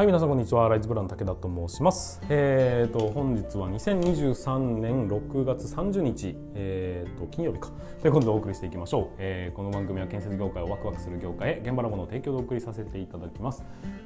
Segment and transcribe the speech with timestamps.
[0.00, 0.66] はい皆さんこんにちは。
[0.66, 2.22] ライズブラン武田と申します。
[2.30, 7.68] えーと本日は2023年6月30日えーと金曜日か。
[8.00, 13.62] ということでお送りしていきましょう、えー、この番組は建設業界をワクワクする業界へ現場ラボのを提供でお送りさせていただきます。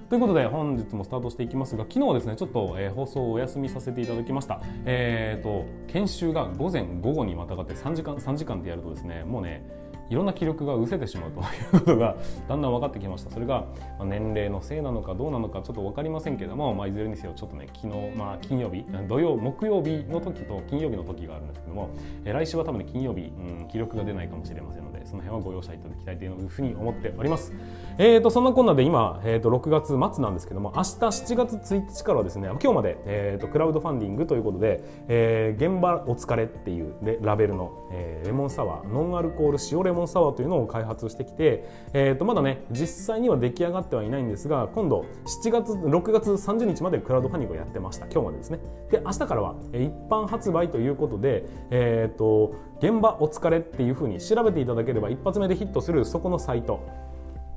[0.09, 4.61] ということで本日もスタートしていきますが昨日はですねちょっと、えー、放送をお休みさせていただきました。
[4.87, 9.65] えーと研修が午前午後にまたがって3時間3時間でやるとですねもうね
[10.09, 11.45] いろんな気力が失せてしまうとい
[11.79, 12.17] うことが
[12.49, 13.65] だんだん分かってきましたそれが
[14.05, 21.91] 年齢のせいなのかどうなのかちょっと分かりませんけども、まあ、いずれにせよちょっとね昨日、まあ、金曜日土曜木曜日の時と金曜日の時があるんですけども、
[22.25, 27.53] え来週は多分ね金曜日、うん、気力が出ないかもしれませんのでその辺はご容赦いただきたいというふうに思っております。
[27.99, 48.07] えーと、そんなこんなで今、えーと、6月末なんですけども明日7月1日からはですね今日まで、えーと、クラウドファンディングということで、えー、現場お疲れっていうラベルの、えー、レモンサワーノンアルコール塩レモンサワーというのを開発してきて、えー、とまだね実際には出来上がってはいないんですが今度7月6月30日までクラウドファンディングをやってました。
[48.07, 48.59] 今日までですね。
[48.91, 56.81] で明日からは一般発売ということで、えー、と現場お疲れっていうふうに調べていただければ一発目でヒットするそこのサイト。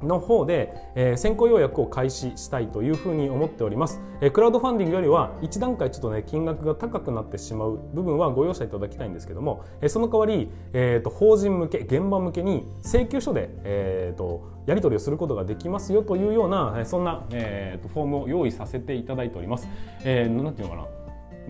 [0.02, 19.68] の方で、え、先行予約を開始したいというふうに思っております、え、クラウドファンディングよりは一段階ちょっとね金額が高くなってしまう部分はご容赦いただきたいんですけども、え、その代わり、えーと、法人向け現場向けに請求書で、えーと、やり取りをすることができますよというようなそんな、えーと、フォームを用意させていただいております、
[20.04, 20.97] えー、なんていうのかな。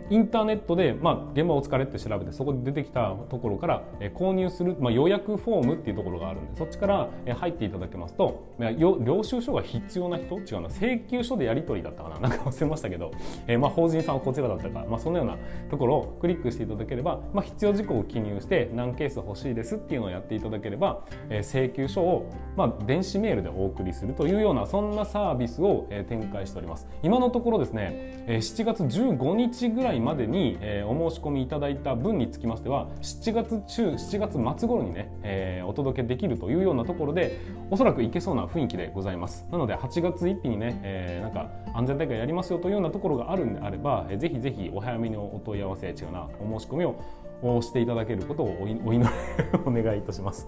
[0.09, 10.37] インターネットで、まあ、現場お疲れって調べてそこで出てきたところから、え購入する、まあ、予約フォームっていうところがあるんでそっちから、え入っていただけますと領収書が必要な人？
[10.39, 12.19] 違うな請求書でやり取りだったかな？
[12.29, 13.11] なんか忘れましたけど、
[13.47, 15.37] えまあ、法人さんはこちらだったか、まあ、そのような
[15.69, 26.87] ところをクリックしていただければ、まあ、必要事項を記入して何ケース欲しいですっていうのをやっていただければ、え請求書を、まあ、電子メールでお送りするというようなそんなサービスを、え展開しております。
[27.03, 37.39] 今のところですね、え7月15日ぐらいまでに、えー、お申し込みいただいた分につきましては7月中7月末頃にね、えー、お届けできるというようなところで
[37.71, 39.47] おそらくいけそうな雰囲気でございます。
[39.51, 46.99] なので8月1日にね、えー、なんか安全大会やりますよというようなところがあるんであれば、えー、ぜひぜひお早めにお問い合わせ違うなお申し込みを
[47.41, 49.05] をしていただけることをお祈り
[49.65, 50.47] お願いいたします。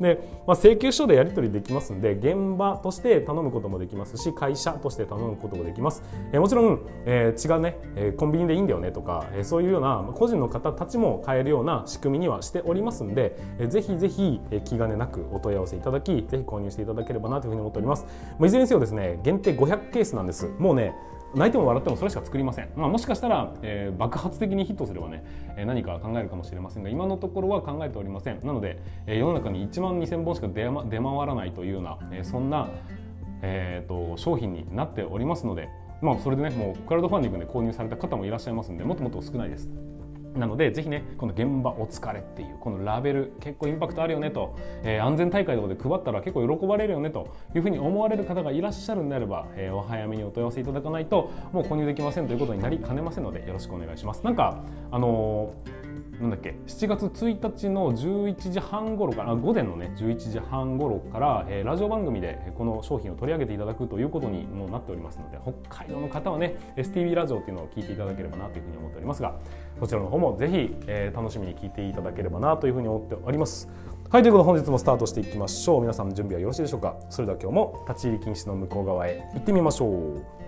[0.00, 6.02] で、まあ、請求書でやり取りできますんで現場として頼むこともできますし会社として頼むこともできます。
[6.32, 18.06] えー、もちろん、えー、違うね、えー、コンビニでいいんだよねとか、えー、そういうような個人の方たちも買えるような仕組みにはしておりますんで、えー、ぜひぜひ、えー、気兼ねなくお問い合わせいただきぜひ購入していただければなというふうに思っております。
[18.38, 20.50] まあ、いずれにせよですね限定500ケースなんです。
[20.58, 20.94] もうね
[21.34, 25.24] 泣いても笑ってもそれしか作りません、まあ、もしかしたら、えー、爆発的にヒットすればね、
[25.56, 32.68] えー、何か考えるかもしれませんが今のところは考えておりませんなので、えー、世の中に1万2000本しか出,、ま、出回らないというような、えー、そんな、
[33.42, 35.68] えーと、商品になっておりますので、
[36.02, 39.68] まあ、それでねもうクラウドファンディングで購入された方もいらっしゃいますのでもっともっと少ないです。
[40.34, 54.22] なのでぜひねこの現場お疲れっていうこのラベル結構インパクトあるよねと、えー、安全大会とかで配ったら結構喜ばれるよねというふうに思われる方がいらっしゃるんであれば、えー、お早めにお問い合わせいただかないともう購入できませんということになりかねませんのでよろしくお願いします。
[54.24, 55.83] なんかあのー
[56.20, 69.34] なんだっけ？7月1日の11時半頃から午前のね11時半頃から、えー、ラジオ番組でこの商品を取り上げていただくということにもなっておりますので北海道の方はね STV ラジオっていうのを聞いていただければなというふうに思っておりますが
[69.80, 73.68] そちらの方もぜひ、えー、楽しみに聞いていただければなというふうに思っております。
[74.10, 75.80] はいということで本日もスタートしていきましょう。
[75.80, 76.94] 皆さん準備はよろしいでしょうか？
[77.10, 80.43] それでは今日も立ち入り禁止の向こう側へ行ってみましょう。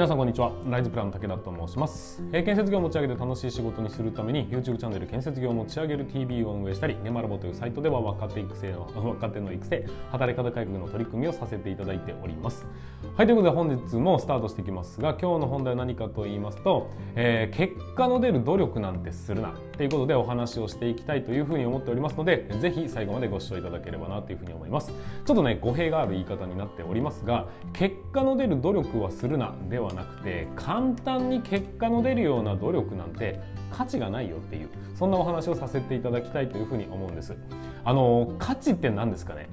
[0.00, 0.50] 皆さんこんにちは。
[0.64, 2.22] ライズプランの武田と申します。
[2.32, 12.66] え、建設業を持ち上げて楽しい仕事にするために YouTube チャンネル建設業を持ち上げる TV を運営したり、ネマラボというサイトでは若手育成の 若手の育成、働き方改革の取り組みをさせていただいております。
[13.14, 24.94] はい、ということで本日もスタートしていきますが、今日の本題は何かと言いますと、えー、結果の出る努力なんてするなということでお話をしていきたいというふうに思っておりますので、ぜひ最後までご視聴いただければなというふうに思います。
[25.26, 33.40] ちょっとね、語弊がある言い方になっておりますが、結果の出る努力はするなではなくて簡単に結果の出るような努力なんて
[33.70, 37.36] 価値がないよっていうそんなお話をさせていただきたいというふうに思うんです。
[37.84, 39.48] あの価値って何ですかね？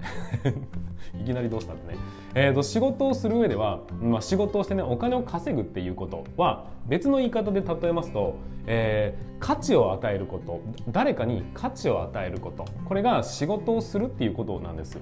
[1.22, 2.00] いきなりどうしたってね、
[2.36, 8.36] えーと、仕事をする上では、まあ、仕事をしてねお金を稼ぐっていうことは別の言い方で例えますと、
[8.66, 12.66] えー、価値を与えること誰かに価値を与えること。
[12.86, 14.98] これが仕事をするっていうことなんです。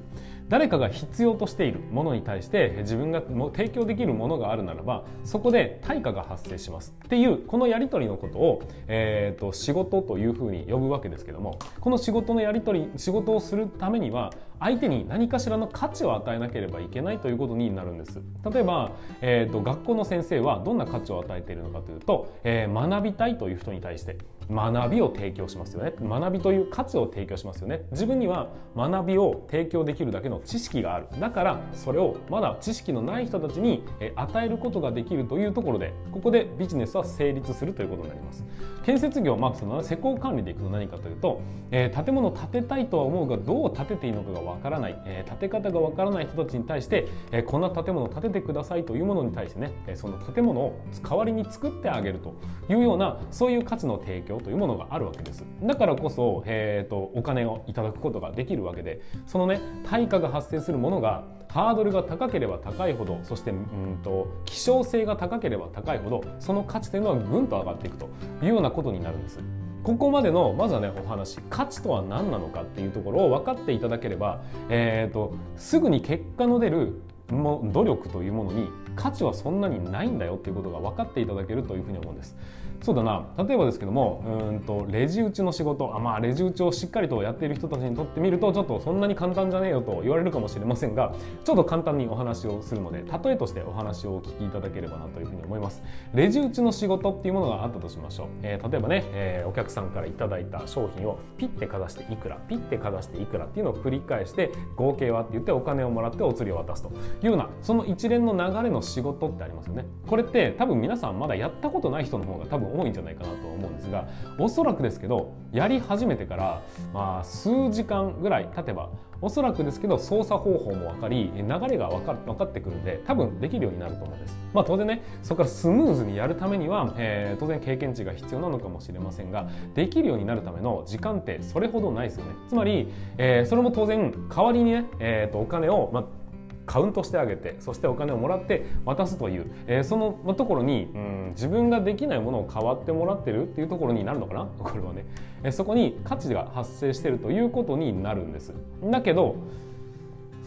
[0.47, 6.94] 誰かが必要としているものに対して自分が提供できるものがあるならばそこで対価が発生します。
[7.06, 18.21] っていうこのやり取りのことを、えーと、仕事というふうに呼ぶわけですけどもこの仕事のやり取り仕事をするためには相手に何かしらの価値を与えなければいけないということになるんです。
[18.50, 18.91] 例えば、
[19.21, 24.18] えーと、学校の先生はどんな価値を与えているのかというと、えー、学びたいという人に対して
[24.50, 25.94] 学びを提供しますよね。
[26.01, 27.86] 学びという価値を提供しますよね。
[27.92, 31.07] 自分には学びを提供できるだけの知識がある。
[31.19, 33.83] だからそれをまだ知識のない人たちに
[34.15, 38.45] 与えることができるというところでここでビジネスは成立するということになります。
[38.86, 41.41] 建設業、まあ、その施工管理でいくと何かというと、
[41.71, 52.36] えー、建物を建てたいとは思うがどう建てていいのかがわからない、えー、建て方がわからない人たちに対して、えー、こんな建物を建ててくださいというものに対してねその建物を代わりに作ってあげると
[52.69, 59.60] いうようなそういう価値の提供というものがあるわけですだからこそ、えーと、お金をいただくことができるわけでそのね
[59.90, 68.10] 対価が発生するものがハードルが高ければ高いほどそしてうんと希少性が高ければ高いほどその価値というのはぐんと上がっていくと
[68.42, 69.40] いうようなことになるんです。
[69.84, 77.00] ここまでのまずはねお話価値とは何なのかっていうところを分かっていただければ、えーとすぐに結果の出る
[77.30, 82.36] も努力というものに価値はそんなにないんだよっていうことが分かっていただけるというふうに思うんです。
[82.81, 83.25] そうだな。
[83.38, 85.95] 例えばですけどもうんとレジ打ちの仕事。
[85.95, 91.13] あまあレジ打ちをしっかりとやっている人たちにとってみるとちょっとそんなに簡単じゃねえよと言われるかもしれませんが
[91.44, 95.83] ちょっと簡単にお話をするので例えとしてお話をお聞きいただければなというふうに思います。
[96.13, 106.94] レジ打ちの仕事っていうものがあったとしましょう、えー、例えばね、えー、お客さんからいただいた商品をピッてかざしていくらピッてかざしていくらっていうのを繰り返して合計はって言ってお金をもらってお釣りを渡すとい
[107.24, 109.86] うようなその一連の流れの仕事ってありますよね。
[110.07, 114.07] これって多分皆さんまだやったことない人の方が多分多いんじゃないかなと思うんですが
[114.39, 116.62] おそらくですけどやり始めてから
[116.94, 118.89] まあ数時間ぐらい経てば
[119.21, 124.38] おそらくですけど操作方法も分かり流れが分か分かってくるんで多分できるようになると思うんです。
[124.53, 132.31] まあ当然ねそこからスムーズにやるためには、えー、当然経験値が必要なのかもしれませんができるようになるための時間ってそれほどないですよね。
[132.47, 136.25] つまり、えー、それも当然代わりにね、えー、とお金を、まあ
[136.65, 144.45] カウントしてあげてそしてお金をもらって渡すという、えー、そのところに、うん、自分ができないものを代わってもらってるっていうところになるのかな？
[144.59, 145.06] これはね、
[145.44, 148.53] えー、そこに価値が発生してるということになるんです。
[148.83, 149.35] だけど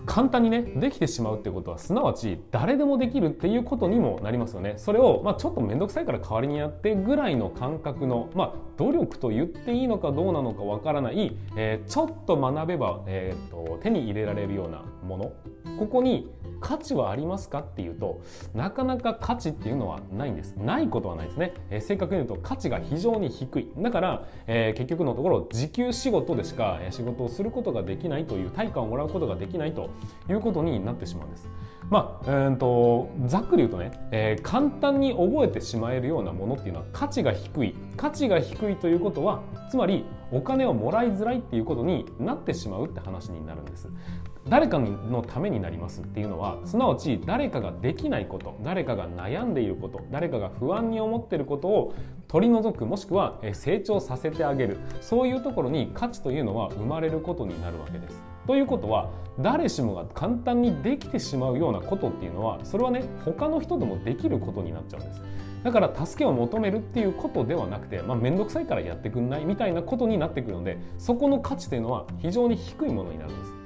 [0.08, 4.74] 簡単にねできてしまうってことはすなわち誰でもできるっていうことにもなりますよね。
[4.78, 15.32] それを、まあ、ちょっと面倒くさいから代わりにやってぐらいの感覚の、まあ、努力と言っていいのかどうなのかわからない、えー、ちょっと学べば、えーと手に入れられるようなもの。
[15.78, 16.30] ここに
[16.60, 18.20] 価値はありますかっていうと
[18.54, 20.56] なかなか価値っていうのはないんです。
[20.56, 23.70] ないことはないですね、えー、正確に言うと価値が非常に低い。
[23.78, 29.90] だから、えー、結局のところ時給仕事でしか仕事をすることができないという対価をもらうことができないと
[30.28, 31.48] いうことになってしまうんです。
[31.90, 37.74] まあ、えーと、ざっくり言うとね、えー、簡単に覚えてしまえるようなものっていうのは価値が低い。
[37.96, 43.88] 価値が低いということはつまりお金をもらいづらいっていうことになってしまうって話になるんです。
[44.48, 51.94] 誰かのためになりますっていうのはすなわち誰かができないこと誰かが悩んでいること誰かが不安に思っていることを
[52.28, 54.78] 取り除くもしくは成長させてあげる。
[55.00, 58.37] そういうところに価値というのは生まれることになるわけです。
[58.48, 65.22] ということは誰しもが簡単にできてしまうようなことっていうのはそれはね他の人でもできることになっちゃうんです。
[65.62, 73.57] だから助けを求めるっていうことではなくて、まあ、面倒くさいからやってくんないみたいなことになってくるのでそこの価値っていうのは非常に低いものになるんです。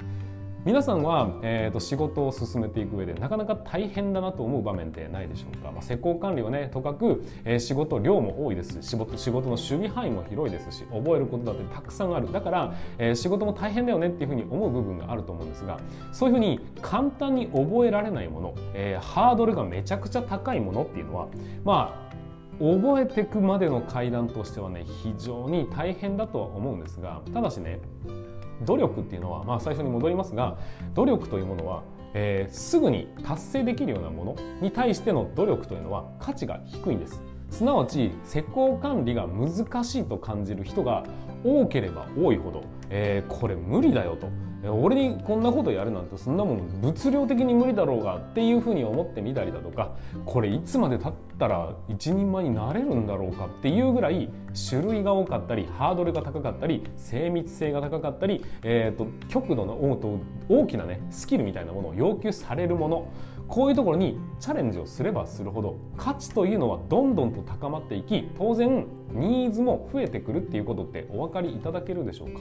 [0.65, 12.33] 皆さんは、えーと、仕事を進めていく上でなかなか大変だなと思う場面ってないでしょうか、まあ、施工管理はねとかく、えー、仕事量も多いですし仕事仕事の守備範囲も広いですし覚えることだってたくさんある。
[12.33, 15.81] だから、えー、仕事も大変だよねっていうふうに思う部分があると思うんですが
[16.13, 21.27] そういうふうに簡単に覚えられないもの、えー、ハードルがめちゃくちゃ高いものっていうのは
[21.65, 22.13] まあ
[22.61, 27.81] 覚えていくまでの階段としてはね非常に大変だとは思うんですがただしね
[28.65, 30.59] 努力っていうのは、まあ、最初に戻りますが
[30.95, 31.83] 努力というものは、
[32.15, 37.23] えー、すぐに達成できるようなものに対しての努力というのは価値が低いんです。
[37.53, 41.05] すなわち施工管理が難しいと感じる人が
[41.45, 44.29] 多ければ多いほど、えー、これ無理だよと。
[44.71, 54.31] 俺にこんなことやるなんてそんなもん物量的に無理だろうがっていうふうに思ってみたりだとかこれいつまでたったら一人前になれるんだろうかっていうぐらい
[54.71, 59.75] 種類が多かったりハードルが高かったり精密性が高かったり、えーと、極度の
[60.49, 63.09] 大きなねスキルみたいなものを要求されるもの。
[63.49, 72.41] こういうところにチャレンジをすればするほど価値というのはどんどんと高まっていき当然ニーズも増えてくるっていうことってお分かりいただけるでしょうか？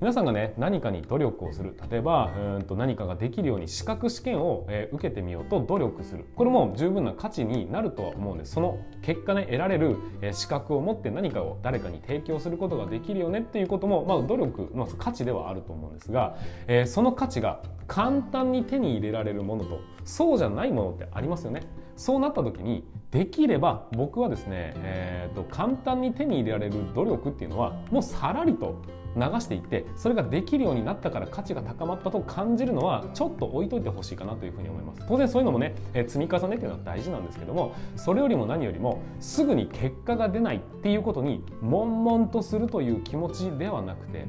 [0.00, 1.76] 皆さんがね何かに努力をする。
[1.90, 6.26] 例えばうんと何かができるように資格試験を、えー、受けてみようと努力する。
[6.34, 8.52] これも十分な価値になるとは思うんです。
[8.52, 16.36] その結果ね得られる、えー、資格を持って何かを誰かに提供することができるよねっていうことも、まあ、努力の価値ではあると思うんですが、
[16.66, 21.62] えー、その価値が簡単に手に入れられるものとそうじゃないものってありますよね。
[21.96, 28.82] そうなった時にできれば僕はですね、えーと、簡単に手に入れられる努力っていうのはもうさらりと
[29.16, 35.02] 流していってそれができるようになったから価値が高まったと感じるのはちょっと置いといてほしいかなというふうに思います。
[35.08, 44.26] 当然そういうのもね、え積み重ねっていうのは大事なんですけどもそれよりも何よりもすぐに結果が出ないっていうことに悶々とするという気持ちではなくて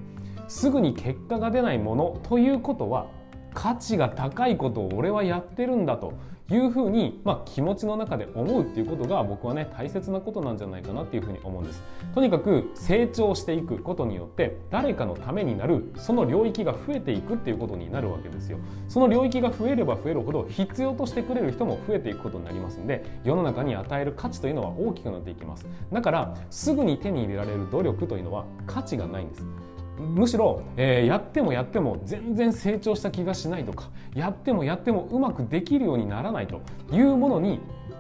[0.48, 3.08] すぐに結果が出ないものということは
[3.56, 6.14] 価値が高いことを俺はやってるんだと
[6.52, 11.82] いうふうに、まあ、気持ちの中で思うっていうことが僕はね大切なことなんじゃないかなっていうふうに思うんです。
[12.14, 18.60] とにかく成長していくことによって誰かのためになるその領域が増えていくっていうことになるわけですよ。
[18.88, 25.66] その領域が増えれば増えるほど必要としてくれる人も増えていくことになりますんで世の中に与える価値というのは大きくなっていきます。
[25.92, 29.46] だからすぐに手に入れられる努力というのは価値がないんです。
[29.98, 36.62] むしろ、えー、やってもやっても全然成長した気がしないとかやってもやってもうまくできるようにならないと
[36.92, 37.60] いうものに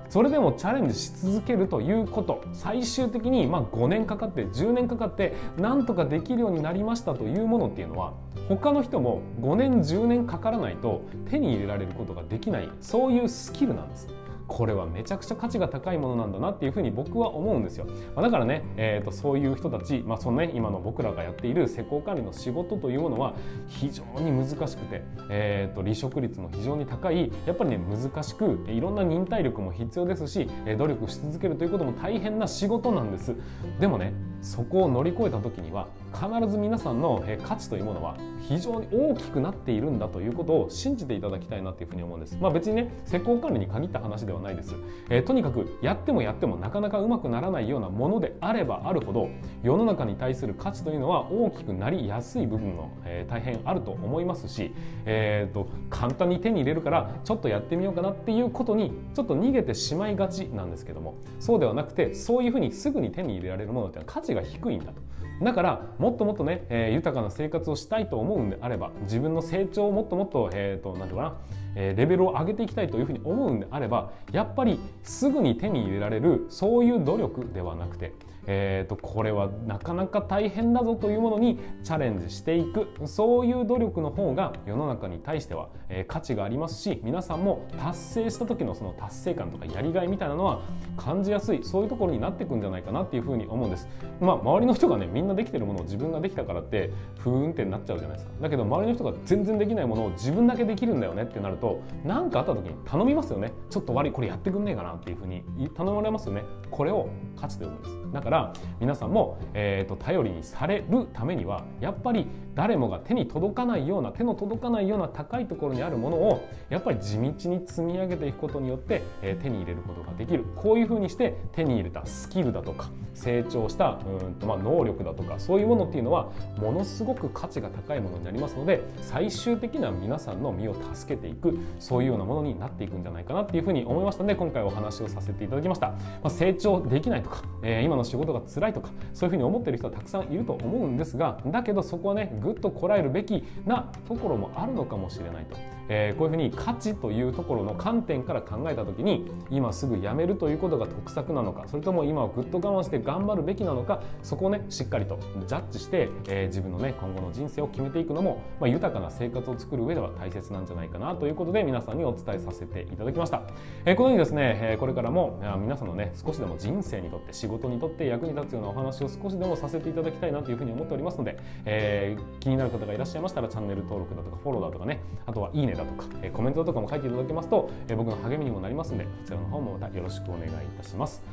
[0.09, 8.13] それでもチャレンジし続けるということ最終的にま5年かかって10年かかってなんとかできるようになりましたというものっていうのは
[8.47, 14.07] 他の人も5年10年かからないと手に入れられることができないそういうスキルなんです。
[14.47, 17.85] これはめちゃくちゃ価値が高いものなんだなっていうふうに僕は思うんですよ、
[18.15, 23.33] まあ、だからね、えーと、そういう人たち、まあそのね、今の僕らがやっている施工管理の仕事というものは
[23.67, 33.35] 非常に難しくて、えーと、離職率も非常に高いやっぱりね難しくいろんな忍耐力も必要ですし努力し続けるということも大変な仕事なんです。
[33.79, 34.13] でもね
[34.45, 38.15] そこを乗り越えた時には必ず皆さんの価値というものは
[38.47, 42.37] 非常に大きくなっているんだということを信じていただきたいなというふうに思うんです。
[42.39, 44.75] まあ、別にね施工管理に限った話ではないです、
[45.09, 49.29] えー、とにかくやってもやってもなかなかうまくならないようなものであればあるほど
[49.63, 54.73] 世の中に対する価値というのは大きくなりやすい部分の、えー、大変あると思いますし、
[55.05, 65.01] えーと、簡単に手に入れるからちょっとやってみようかなっていうことにちょっと逃げてしまいがちなんですけどもそうではなくてそういうふうにすぐに手に入れられるものっていうのは価値が低いんだと。
[65.41, 71.35] だからもっともっとね、えー、豊かな生活をしたいと思うんであれば自分の成長をもっともっと,、えーと、なんていうかな
[71.75, 78.13] えレベルを上げていきたいというふうに思うんであればやっぱりすぐに手に入れられるそういう努力ではなくて
[78.47, 90.61] えーと、これはなかなか大変だぞというものにチャレンジしていくそういう努力の方が世の中に対しては、えー、価値がありますし皆さんも達成した時のその達成感とかやりがいみたいなのは
[90.97, 93.87] 感じやすいそういうところになっていくんじゃないかなっていうふうに思うんです。
[94.19, 98.33] まあ、周りの人がねみんなできてるものを自分ができたからってふーんってなっちゃうじゃないですか。
[98.41, 103.51] だけど周りの人が全然できないものを自分だけできるんだよねってなると何かあった時に頼みますよね。
[103.69, 105.43] ちょっと悪いこれやってくんねえかなっていうふうに
[105.75, 106.43] 頼まれますよね。
[106.71, 108.04] これを価値と呼ぶんです。
[108.15, 120.45] だから皆さんも、えーと、頼りにされるためにはやっぱり誰もが手に届かないような手の届かないような高いところにあるものをやっぱり地道に積み上げていくことによって、えー、手に入れることができる。
[120.55, 145.57] こういうふうにして手に入れたスキルだとか成長したうんと、まあ、能力だとかそういうものっていうのはものすごく価値が高いものになりますので最終的には皆さんの身を助けていくそういうようなものになっていくんじゃないかなっていうふうに思いましたので今回お話をさせていただきました、まあ、成長できないとか、えー、今の仕事が辛いとかそういうふうに思ってる人はたくさんいると思うんですがだけどそこはねぐっとこらえるべきなところもあるのかもしれないと、
[145.89, 163.43] えー、こういうふうに価値というところの観点から考えた時に今すぐやめるということが得策なのかそれとも今はぐっと我慢して頑張るべきなのかそこをねしっかりとジャッジして、えー、自分のね今後の人生を決めていくのも、まあ、豊かな生活を作る上では大切なんじゃないかなということで皆さんにお伝えさせていただきました、
[163.85, 181.23] えー、このようにですね、えこれからも皆さんのね少しでも人生にとって仕事にとって役に立つようなお話を少しでもさせていただきたいなというふうに思っておりますので、え、気になる方がいらっしゃいましたらチャンネル登録だとかフォローだとかねあとはいいねだとか、コメントとかも書いていただけますと、僕の励みにもなりますのでこちらの方もまたよろしくお願いいたします。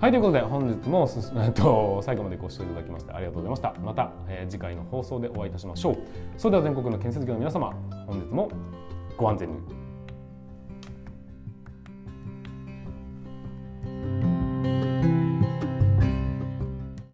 [0.00, 3.74] はいということで本日もすす、 と、最後までご視聴いただきましてありがとうございました。
[3.84, 5.96] また、え次回の放送でお会いいたしましょう。
[6.36, 7.72] それでは全国の建設業の皆様
[8.06, 8.48] 本日も
[9.16, 9.81] ご安全に。